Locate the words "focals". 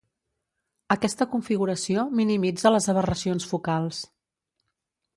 3.55-4.05